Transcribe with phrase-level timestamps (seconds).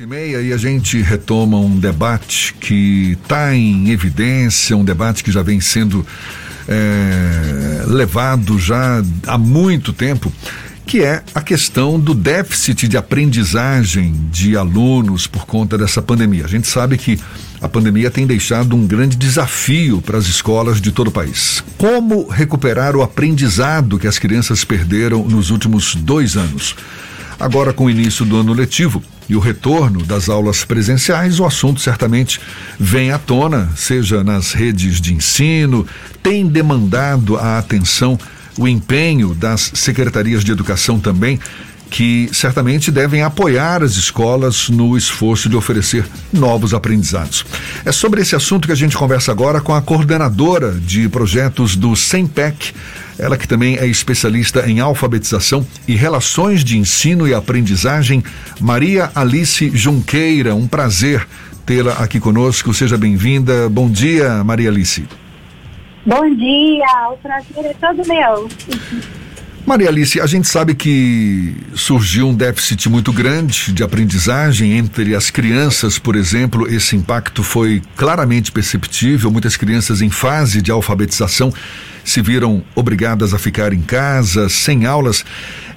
[0.00, 5.30] E meia e a gente retoma um debate que está em evidência, um debate que
[5.30, 6.04] já vem sendo
[6.66, 10.32] é, levado já há muito tempo,
[10.86, 16.46] que é a questão do déficit de aprendizagem de alunos por conta dessa pandemia.
[16.46, 17.20] A gente sabe que
[17.60, 21.62] a pandemia tem deixado um grande desafio para as escolas de todo o país.
[21.76, 26.74] Como recuperar o aprendizado que as crianças perderam nos últimos dois anos?
[27.38, 31.80] Agora, com o início do ano letivo e o retorno das aulas presenciais, o assunto
[31.80, 32.40] certamente
[32.78, 35.86] vem à tona, seja nas redes de ensino,
[36.22, 38.18] tem demandado a atenção,
[38.58, 41.38] o empenho das secretarias de educação também
[41.92, 47.44] que certamente devem apoiar as escolas no esforço de oferecer novos aprendizados.
[47.84, 51.94] É sobre esse assunto que a gente conversa agora com a coordenadora de projetos do
[51.94, 52.72] SEMPEC,
[53.18, 58.22] ela que também é especialista em alfabetização e relações de ensino e aprendizagem,
[58.60, 60.54] Maria Alice Junqueira.
[60.54, 61.26] Um prazer
[61.64, 62.72] tê-la aqui conosco.
[62.74, 63.68] Seja bem-vinda.
[63.68, 65.06] Bom dia, Maria Alice.
[66.04, 68.48] Bom dia, o prazer é todo meu.
[69.64, 75.30] Maria Alice, a gente sabe que surgiu um déficit muito grande de aprendizagem entre as
[75.30, 79.30] crianças, por exemplo, esse impacto foi claramente perceptível.
[79.30, 81.54] Muitas crianças em fase de alfabetização
[82.04, 85.24] se viram obrigadas a ficar em casa, sem aulas.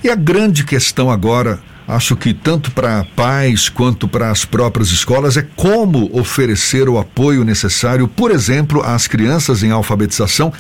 [0.04, 5.38] E a grande questão agora, acho que tanto para pais quanto para as próprias escolas,
[5.38, 10.52] é como oferecer o apoio necessário, por exemplo, às crianças em alfabetização,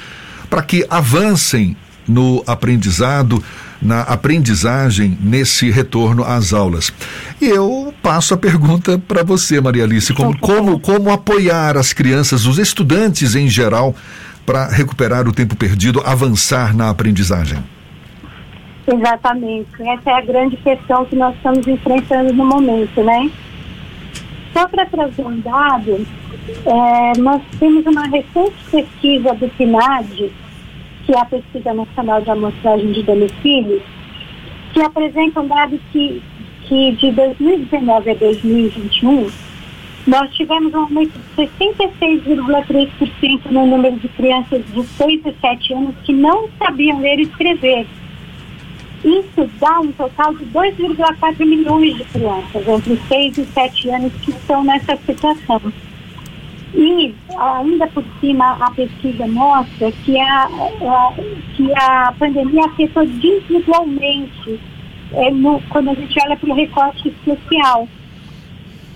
[0.47, 1.75] para que avancem
[2.07, 3.43] no aprendizado,
[3.81, 6.91] na aprendizagem nesse retorno às aulas.
[7.41, 12.45] E eu passo a pergunta para você, Maria Alice, como, como, como apoiar as crianças,
[12.45, 13.95] os estudantes em geral,
[14.45, 17.57] para recuperar o tempo perdido, avançar na aprendizagem?
[18.87, 19.69] Exatamente.
[19.81, 23.31] Essa é a grande questão que nós estamos enfrentando no momento, né?
[24.53, 26.05] Só para trazer um dado,
[26.65, 30.31] é, nós temos uma recente pesquisa do PNAD,
[31.05, 33.83] que é a Pesquisa Nacional de Amostragem de Domicílios,
[34.73, 36.21] que apresenta um dado que,
[36.67, 39.29] que de 2019 a 2021,
[40.07, 45.95] nós tivemos um aumento de 66,3% no número de crianças de 6 e 7 anos
[46.03, 47.87] que não sabiam ler e escrever.
[49.03, 54.31] Isso dá um total de 2,4 milhões de crianças entre 6 e 7 anos que
[54.31, 55.61] estão nessa situação.
[56.77, 61.13] E ainda por cima a pesquisa mostra que a, a
[61.55, 64.59] que a pandemia afetou desigualmente
[65.13, 67.87] é, no, quando a gente olha para o recorte social.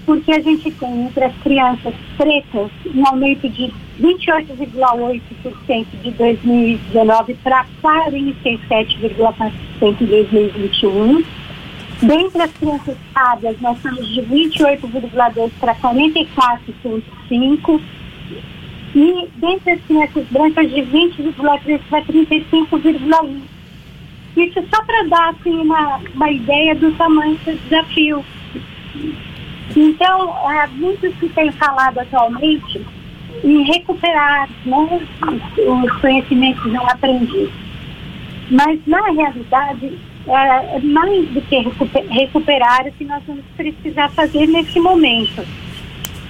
[0.06, 7.66] Porque a gente tem entre as crianças pretas um aumento de 28,8% de 2019 para
[7.81, 11.23] 47,4% em 2021
[12.02, 17.82] Dentre as crianças pardas, nós estamos de 28,2 para 44,5.
[18.96, 23.42] E dentre as crianças brancas, de 20,3 para 35,1.
[24.38, 28.24] Isso só para dar assim, uma, uma ideia do tamanho do desafio.
[29.76, 32.82] Então, há muitos que têm falado atualmente
[33.44, 35.02] em recuperar né,
[35.58, 37.52] os conhecimentos não aprendidos.
[38.50, 40.00] Mas, na realidade,
[40.38, 41.57] é, mais do que
[42.09, 45.45] recuperar o que nós vamos precisar fazer nesse momento.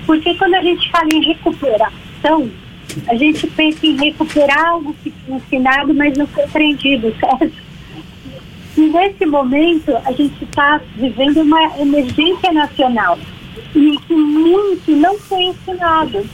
[0.05, 2.49] Porque quando a gente fala em recuperação,
[3.07, 7.69] a gente pensa em recuperar algo que foi ensinado, mas não foi aprendido, certo?
[8.77, 13.19] E nesse momento, a gente está vivendo uma emergência nacional
[13.75, 16.25] e que muito não foi ensinado.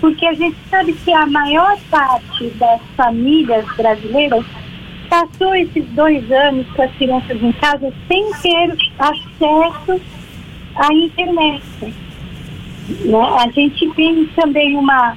[0.00, 4.44] Porque a gente sabe que a maior parte das famílias brasileiras
[5.14, 10.00] passou esses dois anos com as crianças em casa sem ter acesso
[10.74, 11.62] à internet.
[11.82, 11.92] Né?
[13.38, 15.16] A gente tem também uma,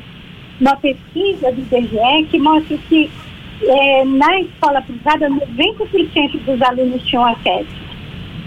[0.62, 3.10] uma pesquisa do IBGE que mostra que
[3.64, 7.76] é, na escola privada 90% dos alunos tinham acesso.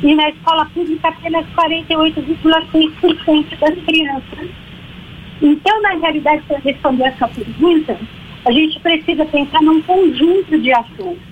[0.04, 4.48] E na escola pública apenas 48,6% das crianças.
[5.42, 7.98] Então, na realidade, para responder essa pergunta,
[8.44, 11.29] a gente precisa pensar num conjunto de ações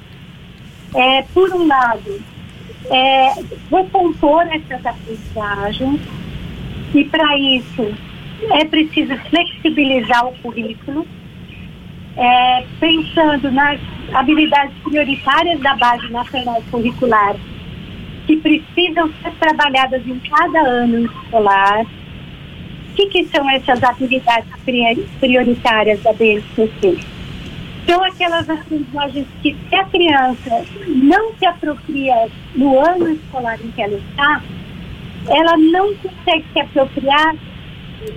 [0.94, 2.20] é, por um lado,
[2.90, 3.35] é,
[3.70, 6.00] recompor essas aprendizagens
[6.94, 7.94] e para isso
[8.52, 11.06] é preciso flexibilizar o currículo,
[12.17, 13.81] é, pensando nas
[14.12, 17.37] habilidades prioritárias da base nacional curricular
[18.26, 21.82] que precisam ser trabalhadas em cada ano escolar.
[21.82, 24.50] O que, que são essas habilidades
[25.19, 26.99] prioritárias da BNCC?
[27.88, 33.81] São aquelas aprendizagens que se a criança não se apropria no ano escolar em que
[33.81, 34.43] ela está,
[35.26, 37.35] ela não consegue se apropriar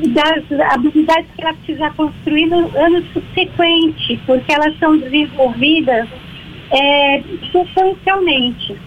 [0.10, 6.08] das habilidades que ela precisa construir no ano subsequente, porque elas são desenvolvidas
[6.72, 8.78] é, substancialmente.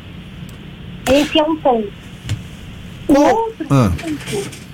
[1.10, 1.92] Esse é um ponto.
[3.08, 3.90] O outro ah.
[4.00, 4.64] ponto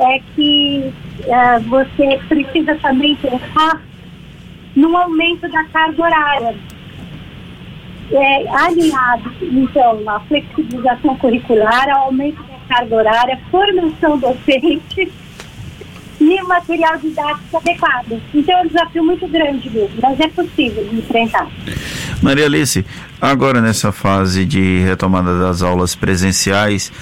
[0.00, 3.80] é que uh, você precisa também pensar
[4.74, 6.56] no aumento da carga horária.
[8.10, 15.10] É, alinhado, então, a flexibilização curricular, ao aumento da carga horária, formação docente
[16.20, 18.20] e material didático adequado.
[18.34, 21.48] Então é um desafio muito grande mesmo, mas é possível enfrentar.
[22.22, 22.84] Maria Alice,
[23.20, 26.92] agora nessa fase de retomada das aulas presenciais,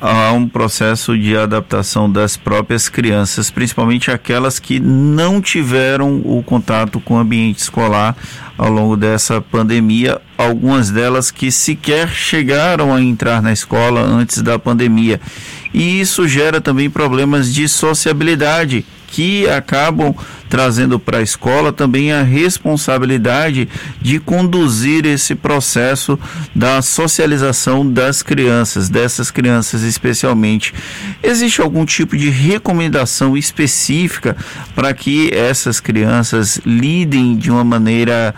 [0.00, 6.98] há um processo de adaptação das próprias crianças, principalmente aquelas que não tiveram o contato
[7.00, 8.16] com o ambiente escolar
[8.56, 14.58] ao longo dessa pandemia, algumas delas que sequer chegaram a entrar na escola antes da
[14.58, 15.20] pandemia.
[15.72, 20.14] E isso gera também problemas de sociabilidade que acabam
[20.48, 23.68] trazendo para a escola também a responsabilidade
[24.00, 26.18] de conduzir esse processo
[26.54, 30.72] da socialização das crianças, dessas crianças especialmente.
[31.22, 34.36] Existe algum tipo de recomendação específica
[34.74, 38.34] para que essas crianças lidem de uma maneira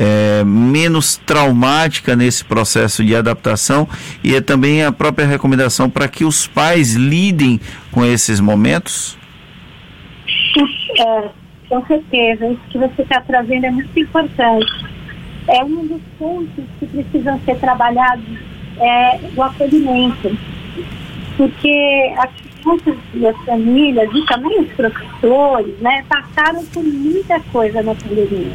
[0.00, 3.86] é, menos traumática nesse processo de adaptação
[4.24, 9.19] e é também a própria recomendação para que os pais lidem com esses momentos?
[10.98, 11.28] É,
[11.68, 14.84] com certeza, isso que você está trazendo é muito importante.
[15.48, 18.24] É um dos pontos que precisam ser trabalhados
[18.80, 20.36] é o acolhimento.
[21.36, 27.82] Porque as crianças e as famílias, e também os professores, né, passaram por muita coisa
[27.82, 28.52] na pandemia.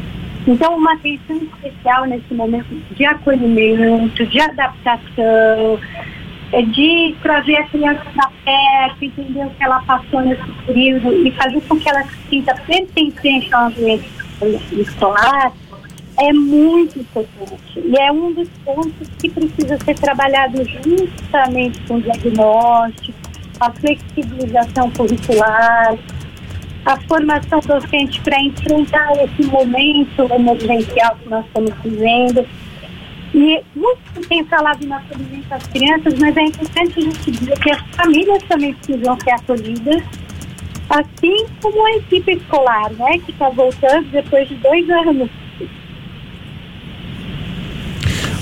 [0.48, 5.80] Então, uma atenção especial nesse momento de acolhimento, de adaptação,
[6.52, 11.62] de trazer a criança para perto, entender o que ela passou nesse período e fazer
[11.62, 14.10] com que ela se sinta pertencente ao ambiente
[14.74, 15.52] escolar,
[16.18, 17.62] é muito importante.
[17.76, 23.18] E é um dos pontos que precisa ser trabalhado justamente com o diagnóstico,
[23.60, 25.98] a flexibilização curricular,
[26.86, 32.46] a formação docente para enfrentar esse momento emergencial que nós estamos vivendo
[33.36, 37.70] e muito tem falado na acolhimento das crianças, mas é importante a gente dizer que
[37.70, 40.04] as famílias também precisam ser acolhidas,
[40.90, 45.30] assim como a equipe escolar, né, que está voltando depois de dois anos.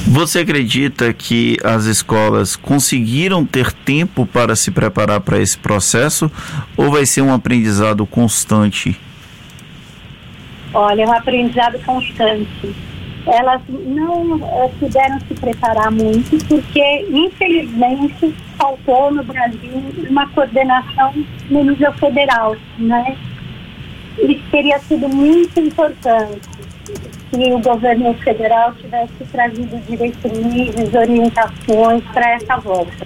[0.06, 6.32] Você acredita que as escolas conseguiram ter tempo para se preparar para esse processo
[6.78, 8.96] ou vai ser um aprendizado constante?
[10.72, 12.93] Olha, é um aprendizado constante
[13.26, 21.14] elas não uh, puderam se preparar muito, porque, infelizmente, faltou no Brasil uma coordenação
[21.50, 23.18] no nível federal, né?
[24.20, 26.42] Isso teria sido muito importante
[27.32, 33.06] se o governo federal tivesse trazido diretrizes, orientações para essa volta.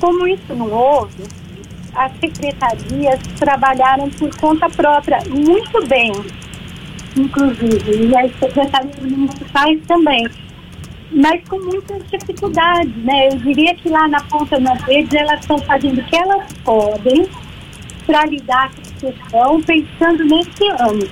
[0.00, 1.24] Como isso não houve,
[1.94, 6.12] as secretarias trabalharam por conta própria muito bem,
[7.16, 10.28] inclusive, e as secretarias municipais também.
[11.12, 13.28] Mas com muitas dificuldades, né?
[13.28, 17.28] Eu diria que lá na ponta das redes elas estão fazendo o que elas podem
[18.06, 21.08] para lidar com a questão, pensando nesse ano.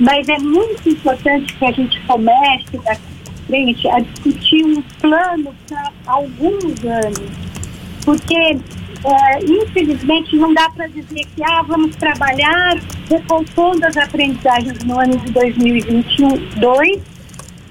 [0.00, 3.10] Mas é muito importante que a gente comece daqui
[3.50, 7.30] frente a discutir um plano para alguns anos.
[8.04, 8.58] Porque
[9.04, 12.78] é, infelizmente, não dá para dizer que ah, vamos trabalhar
[13.08, 17.02] repousando as aprendizagens no ano de 2022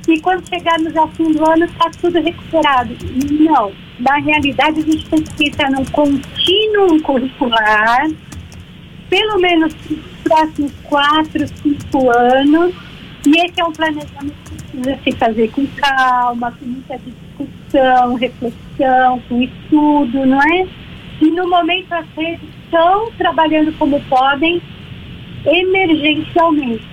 [0.07, 2.95] e quando chegarmos ao fim do ano está tudo recuperado.
[3.39, 3.71] Não.
[3.99, 8.09] Na realidade, a gente tem que pensar num contínuo curricular,
[9.09, 12.73] pelo menos nos próximos quatro, cinco anos,
[13.27, 19.21] e esse é um planejamento que precisa se fazer com calma, com muita discussão, reflexão,
[19.27, 20.67] com estudo, não é?
[21.21, 24.61] E no momento as redes estão trabalhando como podem,
[25.45, 26.87] emergencialmente.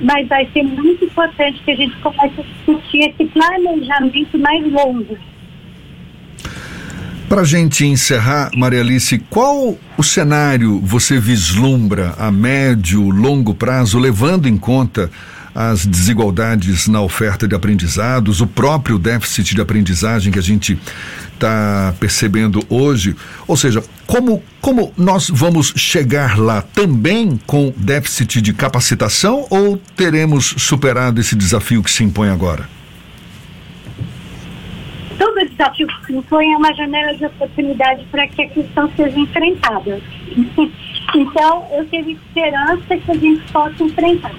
[0.00, 5.16] Mas vai ser muito importante que a gente comece a discutir esse planejamento mais longo.
[7.28, 13.98] Para a gente encerrar, Maria Alice, qual o cenário você vislumbra a médio, longo prazo,
[13.98, 15.10] levando em conta
[15.52, 20.78] as desigualdades na oferta de aprendizados, o próprio déficit de aprendizagem que a gente
[21.36, 23.14] está percebendo hoje.
[23.46, 30.54] Ou seja, como, como nós vamos chegar lá também com déficit de capacitação ou teremos
[30.58, 32.68] superado esse desafio que se impõe agora?
[35.18, 39.18] Todo desafio que se impõe é uma janela de oportunidade para que a questão seja
[39.18, 40.00] enfrentada.
[41.14, 44.34] então, eu tenho esperança que a gente possa enfrentar.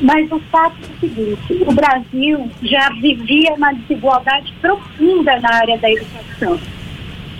[0.00, 5.78] Mas o fato é o seguinte: o Brasil já vivia uma desigualdade profunda na área
[5.78, 6.60] da educação.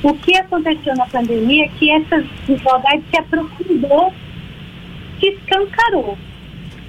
[0.02, 4.12] O que aconteceu na pandemia é que essa desigualdade se aprofundou,
[5.20, 6.16] se escancarou.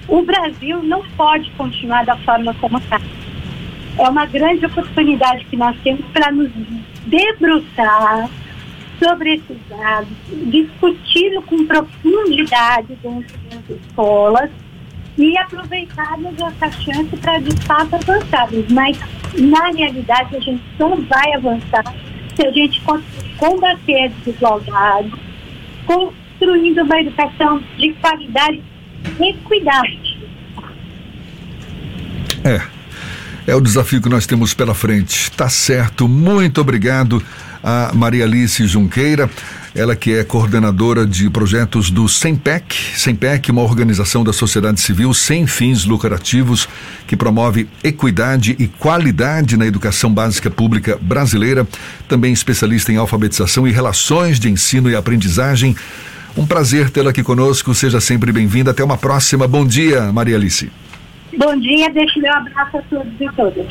[0.08, 3.02] O Brasil não pode continuar da forma como está.
[3.98, 6.50] É uma grande oportunidade que nós temos para nos
[7.08, 8.30] debruçar
[9.00, 14.50] sobre esses dados, discuti-lo com profundidade dentro das escolas
[15.18, 18.68] e aproveitarmos essa chance para de fato avançarmos.
[18.70, 19.00] Mas,
[19.38, 21.84] na realidade, a gente só vai avançar
[22.36, 22.82] se a gente
[23.38, 25.12] combater a desigualdade,
[25.86, 28.62] construindo uma educação de qualidade
[29.20, 30.18] e equidade.
[32.44, 32.77] É.
[33.48, 35.32] É o desafio que nós temos pela frente.
[35.32, 36.06] Tá certo.
[36.06, 37.24] Muito obrigado
[37.64, 39.30] a Maria Alice Junqueira,
[39.74, 45.48] ela que é coordenadora de projetos do SEMPEC, SEMPEC, uma organização da sociedade civil sem
[45.48, 46.68] fins lucrativos
[47.08, 51.66] que promove equidade e qualidade na educação básica pública brasileira,
[52.06, 55.74] também especialista em alfabetização e relações de ensino e aprendizagem.
[56.36, 58.72] Um prazer tê-la aqui conosco, seja sempre bem-vinda.
[58.72, 59.48] Até uma próxima.
[59.48, 60.70] Bom dia, Maria Alice.
[61.38, 63.68] Bom dia, deixo meu abraço a todos e todas.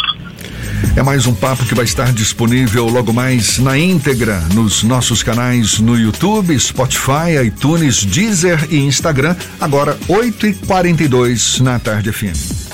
[0.97, 5.81] É mais um papo que vai estar disponível logo mais na íntegra nos nossos canais
[5.81, 9.37] no YouTube, Spotify, iTunes, Deezer e Instagram.
[9.61, 12.66] Agora, 8h42 na tarde FM.